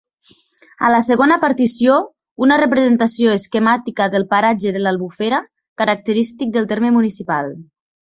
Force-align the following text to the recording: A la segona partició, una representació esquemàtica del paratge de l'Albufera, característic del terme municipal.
A 0.87 0.89
la 0.93 1.01
segona 1.07 1.37
partició, 1.43 1.97
una 2.47 2.57
representació 2.63 3.35
esquemàtica 3.41 4.09
del 4.17 4.27
paratge 4.35 4.75
de 4.79 4.85
l'Albufera, 4.85 5.45
característic 5.85 6.59
del 6.61 6.71
terme 6.77 6.95
municipal. 7.01 7.59